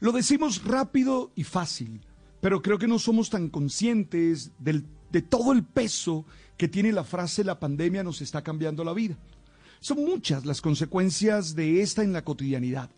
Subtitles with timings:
[0.00, 2.00] Lo decimos rápido y fácil,
[2.40, 7.04] pero creo que no somos tan conscientes del, de todo el peso que tiene la
[7.04, 9.16] frase la pandemia nos está cambiando la vida.
[9.80, 12.90] Son muchas las consecuencias de esta en la cotidianidad.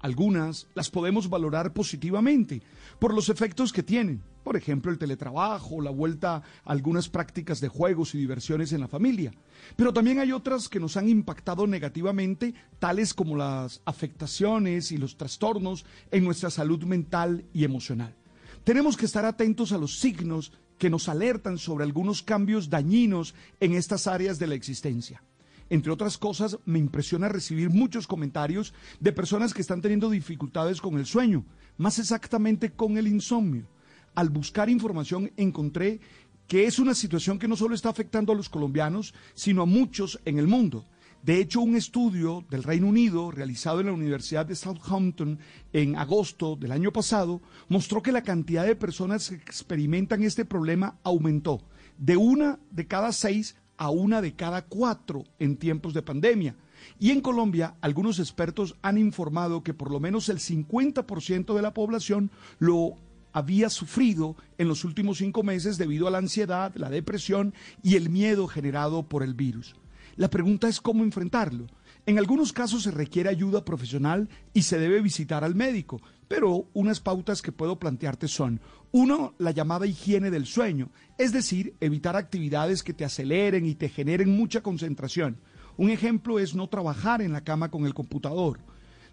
[0.00, 2.62] Algunas las podemos valorar positivamente
[2.98, 7.68] por los efectos que tienen, por ejemplo el teletrabajo, la vuelta a algunas prácticas de
[7.68, 9.32] juegos y diversiones en la familia.
[9.76, 15.16] Pero también hay otras que nos han impactado negativamente, tales como las afectaciones y los
[15.16, 18.14] trastornos en nuestra salud mental y emocional.
[18.62, 23.74] Tenemos que estar atentos a los signos que nos alertan sobre algunos cambios dañinos en
[23.74, 25.22] estas áreas de la existencia.
[25.70, 30.98] Entre otras cosas, me impresiona recibir muchos comentarios de personas que están teniendo dificultades con
[30.98, 31.44] el sueño,
[31.76, 33.66] más exactamente con el insomnio.
[34.14, 36.00] Al buscar información encontré
[36.46, 40.18] que es una situación que no solo está afectando a los colombianos, sino a muchos
[40.24, 40.86] en el mundo.
[41.22, 45.38] De hecho, un estudio del Reino Unido realizado en la Universidad de Southampton
[45.72, 50.96] en agosto del año pasado mostró que la cantidad de personas que experimentan este problema
[51.02, 51.60] aumentó
[51.98, 56.54] de una de cada seis a una de cada cuatro en tiempos de pandemia.
[56.98, 61.72] Y en Colombia, algunos expertos han informado que por lo menos el 50% de la
[61.72, 62.96] población lo
[63.32, 68.10] había sufrido en los últimos cinco meses debido a la ansiedad, la depresión y el
[68.10, 69.76] miedo generado por el virus.
[70.16, 71.66] La pregunta es cómo enfrentarlo.
[72.08, 77.00] En algunos casos se requiere ayuda profesional y se debe visitar al médico, pero unas
[77.00, 82.82] pautas que puedo plantearte son, uno, la llamada higiene del sueño, es decir, evitar actividades
[82.82, 85.36] que te aceleren y te generen mucha concentración.
[85.76, 88.58] Un ejemplo es no trabajar en la cama con el computador.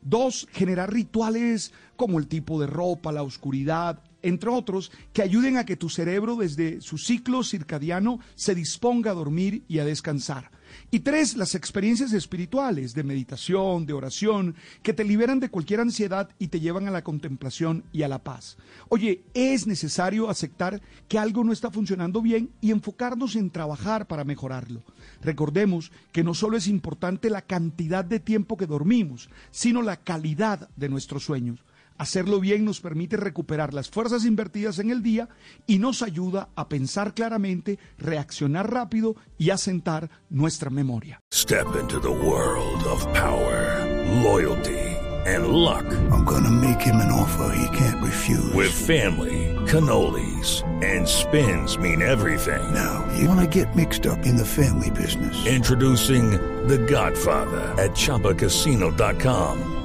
[0.01, 5.65] Dos, generar rituales como el tipo de ropa, la oscuridad, entre otros, que ayuden a
[5.65, 10.51] que tu cerebro desde su ciclo circadiano se disponga a dormir y a descansar.
[10.91, 16.29] Y tres, las experiencias espirituales de meditación, de oración, que te liberan de cualquier ansiedad
[16.39, 18.57] y te llevan a la contemplación y a la paz.
[18.89, 24.23] Oye, es necesario aceptar que algo no está funcionando bien y enfocarnos en trabajar para
[24.23, 24.83] mejorarlo.
[25.21, 30.69] Recordemos que no solo es importante la cantidad de tiempo que dormimos, sino la calidad
[30.75, 31.63] de nuestros sueños.
[31.97, 35.29] Hacerlo bien nos permite recuperar las fuerzas invertidas en el día
[35.65, 41.19] y nos ayuda a pensar claramente, reaccionar rápido y asentar nuestra memoria.
[41.33, 43.85] Step into the world of power,
[44.23, 44.95] loyalty
[45.25, 45.85] and luck.
[46.11, 48.53] I'm gonna make him an offer he can't refuse.
[48.53, 52.73] With family, cannolis and spins mean everything.
[52.73, 55.45] Now, you wanna get mixed up in the family business.
[55.47, 56.31] Introducing
[56.67, 59.84] The Godfather at chapacasino.com.